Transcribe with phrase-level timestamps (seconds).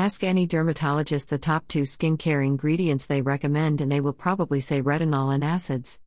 [0.00, 4.80] Ask any dermatologist the top two skincare ingredients they recommend, and they will probably say
[4.80, 6.00] retinol and acids.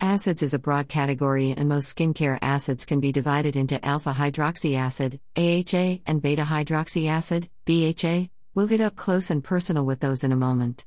[0.00, 4.78] Acids is a broad category, and most skincare acids can be divided into alpha hydroxy
[4.78, 8.30] acid, AHA, and beta hydroxy acid, BHA.
[8.54, 10.86] We'll get up close and personal with those in a moment.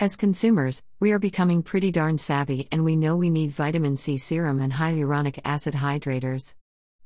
[0.00, 4.16] As consumers, we are becoming pretty darn savvy, and we know we need vitamin C
[4.16, 6.54] serum and hyaluronic acid hydrators.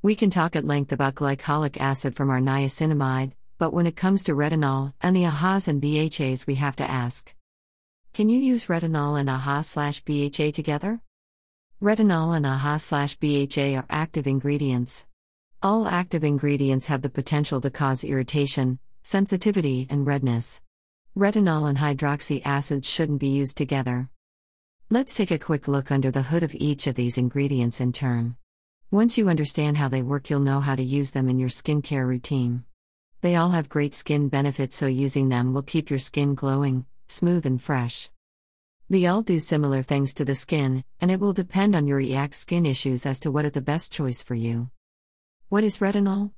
[0.00, 3.32] We can talk at length about glycolic acid from our niacinamide,
[3.63, 7.33] but when it comes to retinol and the AHAs and BHAs, we have to ask
[8.12, 11.01] Can you use retinol and AHA slash BHA together?
[11.80, 15.06] Retinol and AHA slash BHA are active ingredients.
[15.62, 20.61] All active ingredients have the potential to cause irritation, sensitivity, and redness.
[21.17, 24.09] Retinol and hydroxy acids shouldn't be used together.
[24.91, 28.34] Let's take a quick look under the hood of each of these ingredients in turn.
[28.91, 32.09] Once you understand how they work, you'll know how to use them in your skincare
[32.09, 32.65] routine.
[33.23, 37.47] They all have great skin benefits, so using them will keep your skin glowing, smooth,
[37.47, 38.11] and fresh.
[38.91, 42.34] They all do similar things to the skin, and it will depend on your exact
[42.34, 44.70] skin issues as to what is the best choice for you.
[45.48, 46.33] What is retinol?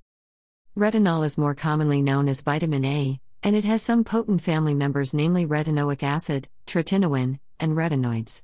[0.77, 5.15] Retinol is more commonly known as vitamin A, and it has some potent family members,
[5.15, 8.43] namely retinoic acid, tretinoin, and retinoids.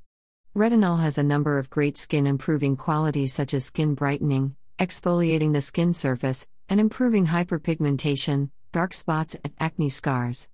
[0.56, 5.60] Retinol has a number of great skin improving qualities such as skin brightening, exfoliating the
[5.60, 10.48] skin surface, and improving hyperpigmentation, dark spots, and acne scars.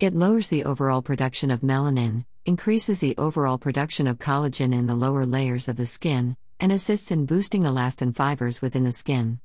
[0.00, 4.94] It lowers the overall production of melanin, increases the overall production of collagen in the
[4.94, 9.40] lower layers of the skin, and assists in boosting elastin fibers within the skin.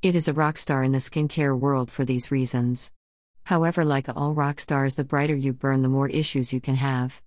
[0.00, 2.92] It is a rock star in the skincare world for these reasons.
[3.44, 7.20] However, like all rock stars, the brighter you burn, the more issues you can have.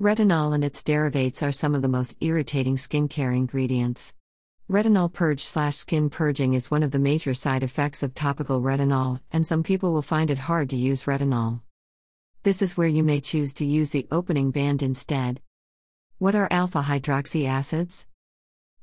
[0.00, 4.14] Retinol and its derivatives are some of the most irritating skincare ingredients.
[4.70, 9.20] Retinol purge slash skin purging is one of the major side effects of topical retinol,
[9.30, 11.60] and some people will find it hard to use retinol.
[12.44, 15.42] This is where you may choose to use the opening band instead.
[16.16, 18.06] What are alpha hydroxy acids?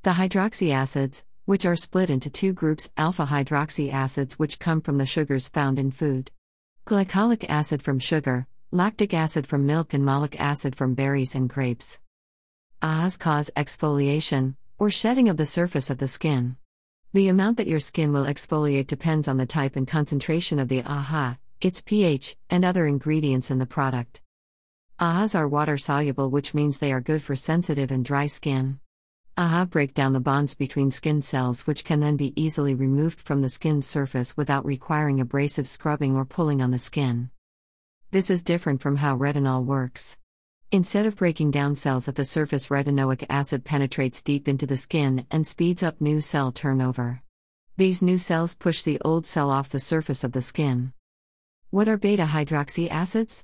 [0.03, 4.99] The hydroxy acids, which are split into two groups alpha hydroxy acids, which come from
[4.99, 6.29] the sugars found in food,
[6.85, 11.99] glycolic acid from sugar, lactic acid from milk, and malic acid from berries and grapes.
[12.83, 16.55] AHAs cause exfoliation, or shedding of the surface of the skin.
[17.13, 20.81] The amount that your skin will exfoliate depends on the type and concentration of the
[20.81, 24.21] AHA, its pH, and other ingredients in the product.
[24.97, 28.79] AHAs are water soluble, which means they are good for sensitive and dry skin.
[29.37, 33.43] AHA break down the bonds between skin cells, which can then be easily removed from
[33.43, 37.29] the skin's surface without requiring abrasive scrubbing or pulling on the skin.
[38.09, 40.17] This is different from how retinol works.
[40.73, 45.25] Instead of breaking down cells at the surface, retinoic acid penetrates deep into the skin
[45.29, 47.21] and speeds up new cell turnover.
[47.75, 50.93] These new cells push the old cell off the surface of the skin.
[51.71, 53.43] What are beta hydroxy acids?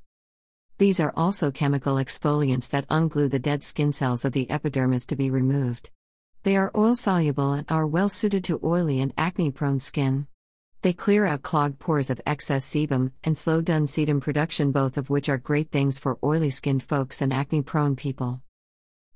[0.77, 5.17] These are also chemical exfoliants that unglue the dead skin cells of the epidermis to
[5.17, 5.89] be removed.
[6.43, 10.27] They are oil soluble and are well suited to oily and acne prone skin.
[10.87, 15.09] They clear out clogged pores of excess sebum and slow down sebum production, both of
[15.09, 18.41] which are great things for oily skinned folks and acne prone people.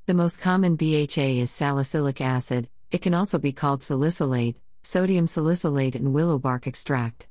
[0.05, 5.95] The most common BHA is salicylic acid, it can also be called salicylate, sodium salicylate,
[5.95, 7.29] and willow bark extract.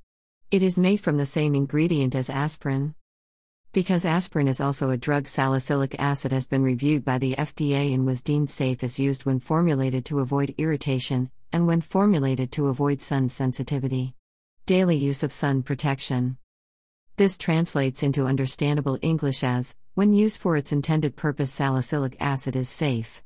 [0.51, 2.95] It is made from the same ingredient as aspirin.
[3.75, 8.07] Because aspirin is also a drug, salicylic acid has been reviewed by the FDA and
[8.07, 13.03] was deemed safe as used when formulated to avoid irritation, and when formulated to avoid
[13.03, 14.15] sun sensitivity.
[14.71, 16.37] Daily use of sun protection.
[17.17, 22.69] This translates into understandable English as when used for its intended purpose, salicylic acid is
[22.69, 23.21] safe.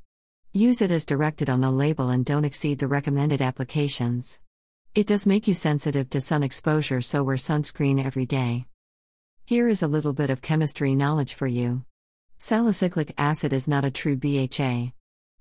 [0.53, 4.39] Use it as directed on the label and don't exceed the recommended applications.
[4.95, 8.65] It does make you sensitive to sun exposure, so wear sunscreen every day.
[9.45, 11.85] Here is a little bit of chemistry knowledge for you.
[12.39, 14.93] Salicylic acid is not a true BHA.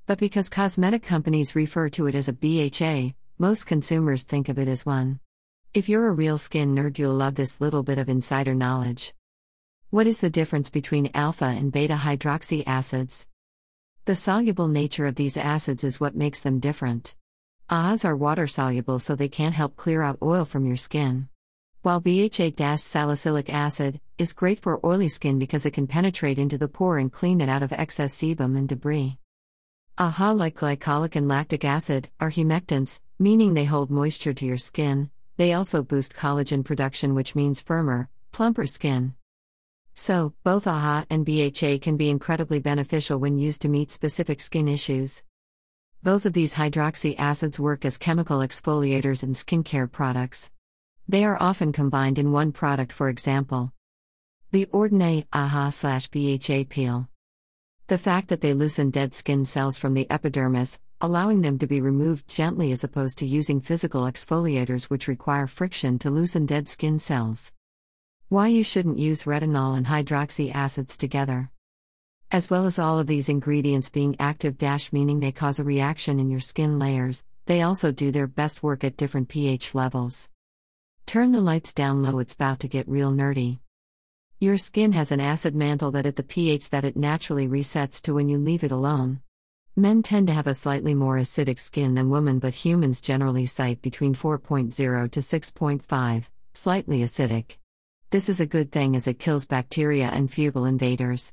[0.07, 4.69] But because cosmetic companies refer to it as a BHA, most consumers think of it
[4.69, 5.21] as one.
[5.75, 9.13] If you're a real skin nerd, you'll love this little bit of insider knowledge.
[9.91, 13.27] What is the difference between alpha and beta hydroxy acids?
[14.05, 17.17] The soluble nature of these acids is what makes them different.
[17.69, 21.29] AHAs are water soluble, so they can't help clear out oil from your skin.
[21.83, 26.69] While BHA salicylic acid is great for oily skin because it can penetrate into the
[26.69, 29.19] pore and clean it out of excess sebum and debris.
[29.99, 35.11] AHA, like glycolic and lactic acid, are humectants, meaning they hold moisture to your skin,
[35.37, 39.15] they also boost collagen production, which means firmer, plumper skin.
[39.95, 44.69] So, both AHA and BHA can be incredibly beneficial when used to meet specific skin
[44.69, 45.23] issues.
[46.03, 50.51] Both of these hydroxy acids work as chemical exfoliators in skincare products.
[51.09, 53.73] They are often combined in one product, for example,
[54.51, 57.09] the Ordinary AHA slash BHA peel.
[57.89, 61.81] The fact that they loosen dead skin cells from the epidermis, allowing them to be
[61.81, 66.99] removed gently as opposed to using physical exfoliators which require friction to loosen dead skin
[66.99, 67.53] cells.
[68.29, 71.51] Why you shouldn't use retinol and hydroxy acids together.
[72.31, 76.19] As well as all of these ingredients being active dash meaning they cause a reaction
[76.19, 80.31] in your skin layers, they also do their best work at different pH levels.
[81.07, 83.59] Turn the lights down low, it's about to get real nerdy.
[84.41, 88.15] Your skin has an acid mantle that at the pH that it naturally resets to
[88.15, 89.21] when you leave it alone.
[89.77, 93.83] Men tend to have a slightly more acidic skin than women, but humans generally cite
[93.83, 97.57] between 4.0 to 6.5, slightly acidic.
[98.11, 101.33] This is a good thing as it kills bacteria and fungal invaders.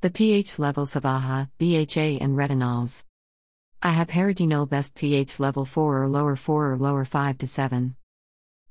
[0.00, 3.04] The pH levels of AHA, BHA, and retinols.
[3.82, 7.96] AHA Peridinol best pH level 4 or lower 4 or lower 5 to 7.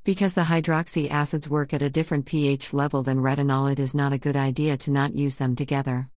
[0.05, 4.13] Because the hydroxy acids work at a different pH level than retinol, it is not
[4.13, 6.09] a good idea to not use them together.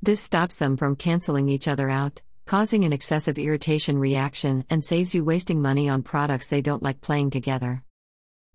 [0.00, 5.12] This stops them from canceling each other out, causing an excessive irritation reaction, and saves
[5.12, 7.82] you wasting money on products they don't like playing together.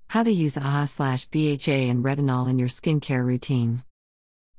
[0.08, 3.84] How to use AHA slash BHA and retinol in your skincare routine.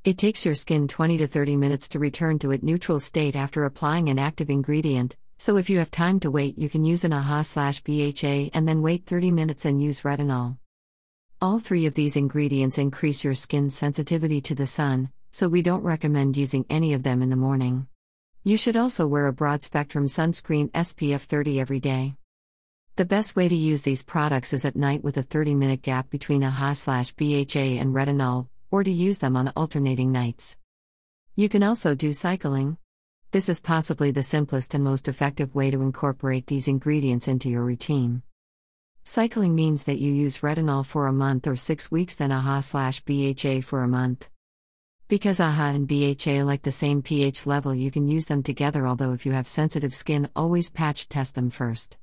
[0.05, 3.65] It takes your skin 20 to 30 minutes to return to its neutral state after
[3.65, 7.15] applying an active ingredient, so if you have time to wait, you can use an
[7.15, 10.59] AHA slash BHA and then wait 30 minutes and use retinol.
[11.41, 15.83] All three of these ingredients increase your skin's sensitivity to the sun, so we don't
[15.83, 17.89] recommend using any of them in the morning.
[18.45, 22.15] You should also wear a broad spectrum sunscreen SPF 30 every day.
[22.95, 26.09] The best way to use these products is at night with a 30 minute gap
[26.09, 30.57] between AHA slash BHA and retinol, or to use them on alternating nights.
[31.35, 32.79] You can also do cycling.
[33.33, 37.65] This is possibly the simplest and most effective way to incorporate these ingredients into your
[37.65, 38.23] routine.
[39.03, 43.01] Cycling means that you use retinol for a month or six weeks, then AHA slash
[43.01, 44.29] BHA for a month.
[45.07, 49.13] Because AHA and BHA like the same pH level, you can use them together, although
[49.13, 51.99] if you have sensitive skin, always patch test them first.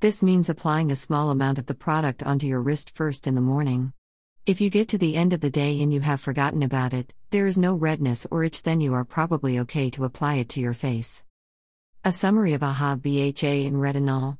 [0.00, 3.40] This means applying a small amount of the product onto your wrist first in the
[3.40, 3.92] morning.
[4.44, 7.14] If you get to the end of the day and you have forgotten about it,
[7.30, 10.60] there is no redness or itch, then you are probably okay to apply it to
[10.60, 11.22] your face.
[12.04, 14.38] A summary of AHA BHA and retinol.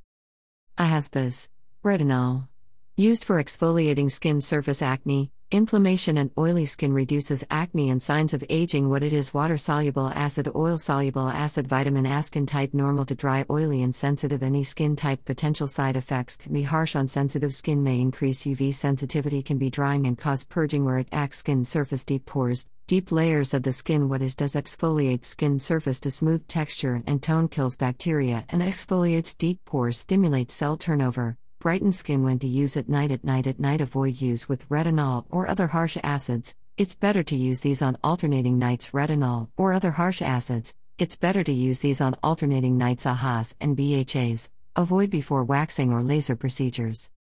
[0.77, 1.49] AHAs BHAs,
[1.85, 2.49] retinol.
[2.97, 8.43] Used for exfoliating skin surface acne, Inflammation and oily skin reduces acne and signs of
[8.51, 8.89] aging.
[8.91, 12.21] What it is water soluble acid, oil soluble acid, vitamin A.
[12.25, 14.43] Skin type normal to dry, oily, and sensitive.
[14.43, 18.75] Any skin type potential side effects can be harsh on sensitive skin, may increase UV
[18.75, 21.39] sensitivity, can be drying and cause purging where it acts.
[21.39, 24.09] Skin surface, deep pores, deep layers of the skin.
[24.09, 29.39] What is does exfoliate skin surface to smooth texture and tone, kills bacteria, and exfoliates
[29.39, 33.11] deep pores, stimulates cell turnover brighten skin when to use at night.
[33.11, 36.55] At night, at night, avoid use with retinol or other harsh acids.
[36.77, 38.93] It's better to use these on alternating nights.
[38.93, 40.77] Retinol or other harsh acids.
[40.97, 43.05] It's better to use these on alternating nights.
[43.05, 44.49] AHAs and BHAs.
[44.77, 47.11] Avoid before waxing or laser procedures.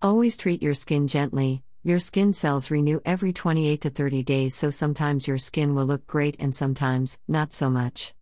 [0.00, 1.62] Always treat your skin gently.
[1.84, 6.06] Your skin cells renew every 28 to 30 days, so sometimes your skin will look
[6.06, 8.14] great and sometimes not so much.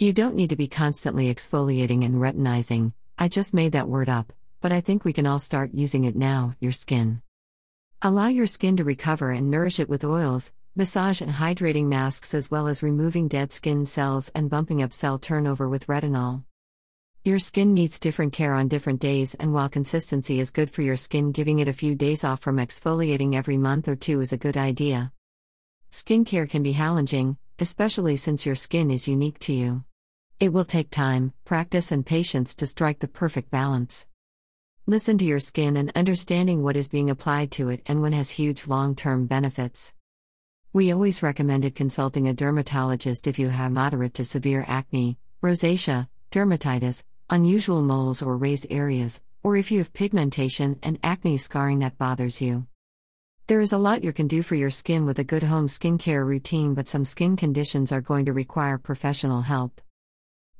[0.00, 2.92] You don't need to be constantly exfoliating and retinizing.
[3.16, 4.32] I just made that word up
[4.66, 6.56] but I think we can all start using it now.
[6.58, 7.22] Your skin.
[8.02, 12.50] Allow your skin to recover and nourish it with oils, massage, and hydrating masks, as
[12.50, 16.42] well as removing dead skin cells and bumping up cell turnover with retinol.
[17.22, 20.96] Your skin needs different care on different days, and while consistency is good for your
[20.96, 24.36] skin, giving it a few days off from exfoliating every month or two is a
[24.36, 25.12] good idea.
[25.92, 29.84] Skincare can be challenging, especially since your skin is unique to you.
[30.40, 34.08] It will take time, practice, and patience to strike the perfect balance.
[34.88, 38.30] Listen to your skin and understanding what is being applied to it and when has
[38.30, 39.92] huge long term benefits.
[40.72, 47.02] We always recommended consulting a dermatologist if you have moderate to severe acne, rosacea, dermatitis,
[47.28, 52.40] unusual moles or raised areas, or if you have pigmentation and acne scarring that bothers
[52.40, 52.64] you.
[53.48, 56.24] There is a lot you can do for your skin with a good home skincare
[56.24, 59.80] routine, but some skin conditions are going to require professional help.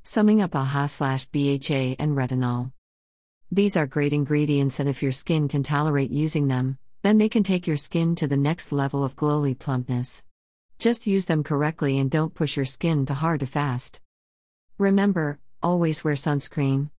[0.02, 2.73] Summing up AHA slash BHA and retinol.
[3.52, 7.44] These are great ingredients, and if your skin can tolerate using them, then they can
[7.44, 10.24] take your skin to the next level of glowy plumpness.
[10.80, 14.00] Just use them correctly and don't push your skin too hard to fast.
[14.78, 16.90] Remember, always wear sunscreen.